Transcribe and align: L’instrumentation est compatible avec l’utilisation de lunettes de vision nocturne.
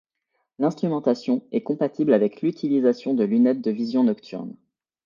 L’instrumentation 0.57 1.43
est 1.51 1.61
compatible 1.61 2.13
avec 2.15 2.41
l’utilisation 2.41 3.13
de 3.13 3.23
lunettes 3.23 3.61
de 3.61 3.69
vision 3.69 4.03
nocturne. 4.03 4.55